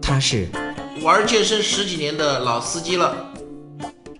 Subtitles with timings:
[0.00, 0.48] 他是
[1.02, 3.14] 玩健身十几年的老司机了，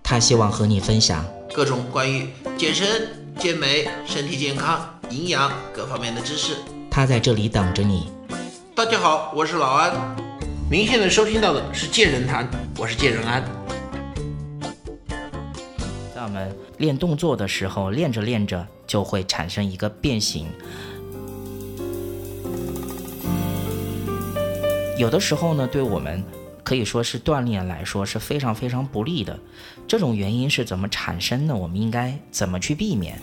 [0.03, 3.09] 他希望和你分享各种关于健身、
[3.39, 6.57] 健美、身体健康、营养各方面的知识。
[6.91, 8.11] 他在这里等着你。
[8.75, 9.91] 大家好，我是老安。
[10.69, 12.47] 您现在收听到的是健人谈，
[12.77, 13.43] 我是健人安。
[16.13, 20.47] 在我们练动作的时候，练着练着就会产生一个变形。
[24.99, 26.21] 有的时候呢，对我们
[26.61, 29.39] 可以说是锻炼来说是非常非常不利的。
[29.87, 31.55] 这种原因是怎么产生的？
[31.55, 33.17] 我们应该怎么去避免？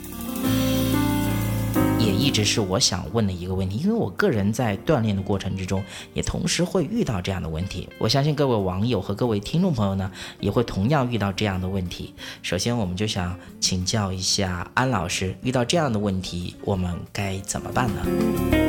[1.98, 7.86] 也一直是我想问的一个问题，因为我个人在锻炼的过程之中，也同时会遇到这样的问题。
[7.98, 12.14] 我相信各位网友和各位听众朋友呢，也会同样遇到这样的问题。
[12.40, 18.65] 首先，我们就想请教一下安老师，遇到这样的问题，我们该怎么办呢？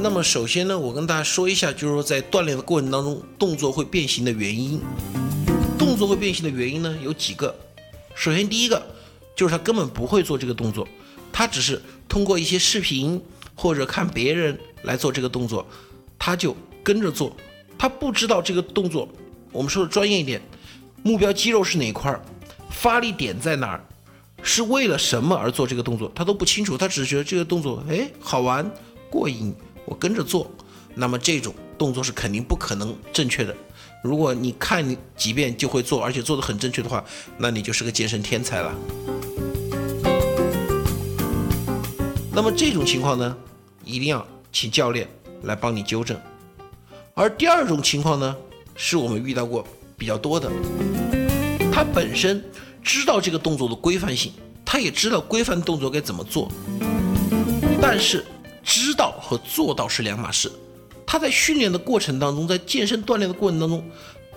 [0.00, 4.80] 那么首先呢，我跟大家说一下，就是说在锻炼的过程当中，动作会变形的原因。
[5.76, 7.54] 动作会变形的原因呢有几个。
[8.14, 8.80] 首先第一个
[9.34, 10.86] 就是他根本不会做这个动作，
[11.32, 13.20] 他只是通过一些视频
[13.56, 15.66] 或者看别人来做这个动作，
[16.16, 17.34] 他就跟着做，
[17.76, 19.08] 他不知道这个动作。
[19.50, 20.40] 我们说的专业一点，
[21.02, 22.20] 目标肌肉是哪块儿，
[22.70, 23.84] 发力点在哪儿，
[24.42, 28.70] 是为了什么而做这个动作，他都不清楚，他只是觉得这个动作哎好玩。
[29.10, 29.54] 过瘾，
[29.88, 30.50] 我跟着做，
[30.94, 33.56] 那么这种动作是肯定不可能正确的。
[34.04, 34.84] 如果你看
[35.16, 37.02] 几遍就会做，而且做的很正确的话，
[37.38, 38.74] 那你就是个健身天才了。
[42.30, 43.34] 那么这种情况呢，
[43.82, 45.08] 一定要请教练
[45.44, 46.20] 来帮你纠正。
[47.14, 48.36] 而第二种情况呢，
[48.76, 50.50] 是我们遇到过比较多的，
[51.72, 52.44] 他本身
[52.82, 54.32] 知道这个动作的规范性，
[54.66, 56.52] 他也知道规范动作该怎么做，
[57.80, 58.22] 但是。
[58.68, 60.52] 知道和做到是两码事。
[61.06, 63.82] 他在训练的过程当中，在健身锻炼的过程当中，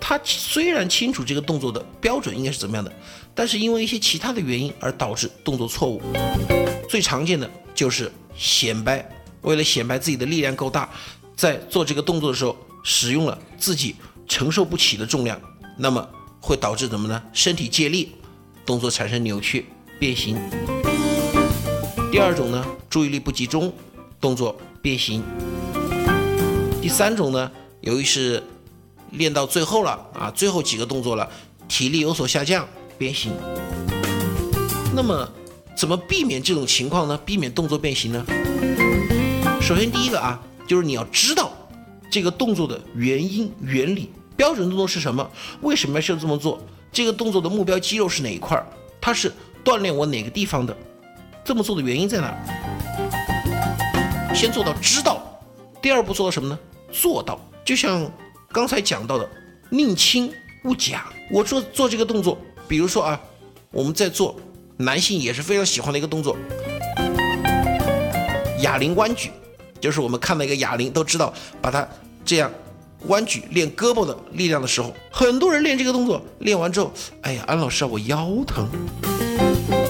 [0.00, 2.90] 他虽然清楚这个动作的标准应该是怎么样的，
[3.34, 6.00] 但是因为一些其他的原因而导致动作错误。
[6.88, 9.06] 最常见的就是显摆，
[9.42, 10.88] 为了显摆自己的力量够大，
[11.36, 15.38] 在做这个动作的时候使用了自己承受不起的重量，
[15.76, 16.08] 那么
[16.40, 17.22] 会导致什么呢？
[17.34, 18.12] 身体借力，
[18.64, 19.66] 动作产生扭曲
[19.98, 20.38] 变形。
[22.10, 23.70] 第二种呢，注意力不集中。
[24.22, 25.22] 动作变形。
[26.80, 27.50] 第三种呢，
[27.80, 28.42] 由于是
[29.10, 31.28] 练到最后了啊，最后几个动作了，
[31.68, 32.66] 体力有所下降，
[32.96, 33.32] 变形。
[34.94, 35.28] 那么
[35.76, 37.18] 怎么避免这种情况呢？
[37.26, 38.24] 避免动作变形呢？
[39.60, 41.52] 首先第一个啊，就是你要知道
[42.08, 45.28] 这个动作的原因、原理、标准动作是什么，
[45.62, 46.60] 为什么要这么做？
[46.92, 48.64] 这个动作的目标肌肉是哪一块儿？
[49.00, 49.32] 它是
[49.64, 50.76] 锻炼我哪个地方的？
[51.44, 52.32] 这么做的原因在哪？
[54.34, 55.22] 先做到知道，
[55.80, 56.58] 第二步做到什么呢？
[56.90, 58.10] 做到，就像
[58.50, 59.28] 刚才讲到的，
[59.70, 60.32] 宁轻
[60.64, 61.04] 勿假。
[61.30, 63.20] 我做做这个动作，比如说啊，
[63.70, 64.34] 我们在做
[64.78, 66.36] 男性也是非常喜欢的一个动作，
[68.60, 69.30] 哑铃弯举，
[69.80, 71.86] 就是我们看到一个哑铃都知道，把它
[72.24, 72.50] 这样
[73.06, 78.66] 弯举练胳膊的力量的时候，很多人练这个动作，练完之后，哎呀，安老师啊，我腰疼。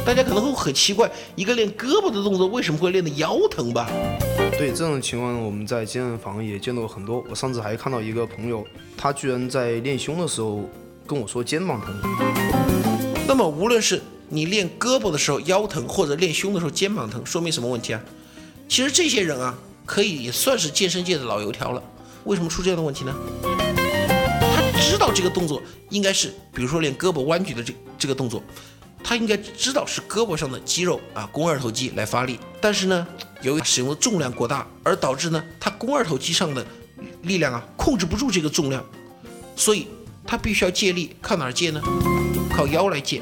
[0.05, 3.89] 大家可能会很奇怪，一个练胳膊的动作为什么会练得腰疼吧？
[4.59, 7.25] 对这种情况，我们在健身房也见到很多。
[7.29, 8.65] 我上次还看到一个朋友，
[8.97, 10.69] 他居然在练胸的时候
[11.07, 11.93] 跟我说肩膀疼。
[13.27, 18.01] 那么，无论是你练胳膊的时候腰疼，或者练胸的时候肩膀疼，说明什么问题啊？
[18.69, 21.83] 其实这些人啊，可以也算是健身界的老油条了。
[22.25, 23.15] 为什么出这样的问题呢？
[23.43, 25.61] 他知道这个动作
[25.91, 28.41] 应该是，比如说练胳膊弯举的这这个动作。
[29.13, 33.07] 他应该知道是胳膊上的肌肉啊，肱二头肌来发力，但是呢，
[33.43, 36.65] 由于使用的重量过大，而导致呢，他肱二头肌上的
[37.25, 38.83] 力量啊控制不住这个重量，
[39.55, 39.87] 所以
[40.27, 41.83] 他必须要借力，靠哪儿借呢？
[42.57, 43.21] 靠腰来借。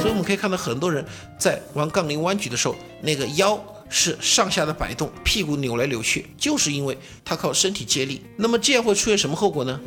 [0.00, 1.06] 所以我们可以看到很多人
[1.38, 8.22] 在玩杠铃弯举的时候，那个腰是上下的摆动，屁股扭来扭去，就是因为他靠身体借力。
[8.36, 9.80] 那么这样会出现什么后果呢？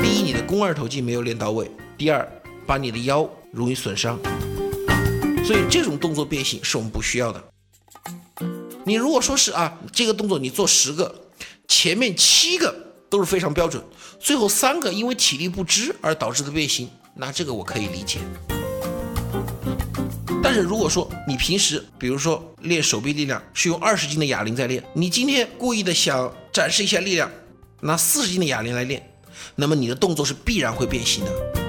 [0.00, 1.66] 第一，你的肱二头肌没有练到位；
[1.98, 2.24] 第二，
[2.64, 4.18] 把你的腰容易损伤。
[5.44, 7.44] 所以这种动作变形是我们不需要的。
[8.84, 11.28] 你如果说是啊，这个动作你做十个，
[11.68, 12.74] 前面七个
[13.08, 13.82] 都是非常标准，
[14.18, 18.18] 最后三个因为体力不支而导致的变形，那这个我可以理解。
[20.42, 27.30] 但是如果说你平时比如说练手臂力量是用二十斤的哑铃在练，你今天故意的想展示一下力量，
[27.80, 29.10] 拿四十斤的哑铃来练，
[29.56, 31.63] 那么你的动作是必然会变形的，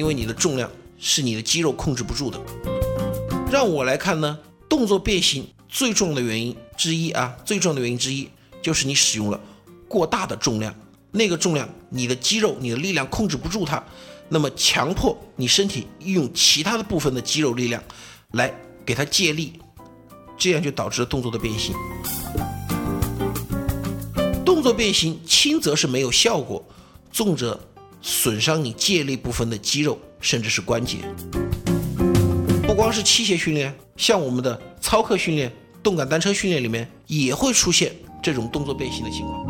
[0.00, 2.40] 因为你的重量是你的肌肉控制不住的。
[3.52, 8.26] 让我来看呢，动作变形最重要的原因之一啊，最重要的原因之一
[8.62, 9.38] 就是你使用了
[9.86, 10.74] 过大的重量，
[11.10, 13.84] 那个重量你的肌肉、你的力量控制不住它，
[14.30, 17.82] 那么强迫你身体用其他的部分的肌肉力量
[18.30, 18.50] 来
[18.86, 19.52] 给它借力，
[20.38, 21.74] 这样就导致了动作的变形。
[24.46, 26.64] 动作变形轻则是没有效果，
[27.12, 27.60] 重则
[28.02, 30.98] 损伤你借力部分的肌肉，甚至是关节。
[32.66, 35.52] 不光是器械训练，像我们的操课训练、
[35.82, 37.92] 动感单车训练里面也会出现
[38.22, 39.44] 这种动作变形的情况。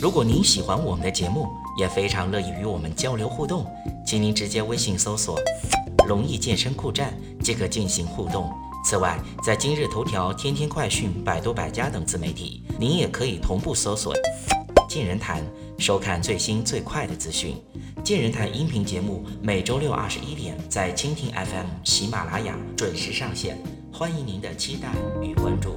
[0.00, 1.48] 如果您喜欢我们的节目，
[1.78, 3.66] 也非常乐意与我们交流互动，
[4.06, 5.38] 请您直接微信搜索
[6.06, 8.52] “龙易健身酷站”即可进行互动。
[8.84, 14.14] 此外，在今日头条、天天快讯、百度百家等自媒体，您也可以同步搜索
[14.86, 15.42] “健人谈”，
[15.78, 17.56] 收看最新最快的资讯。
[18.04, 23.58] 健人谈音频节目每周六二十一点在蜻蜓 FM、喜马拉雅准时上线，
[23.90, 24.88] 欢迎您的期待
[25.22, 25.74] 与关注。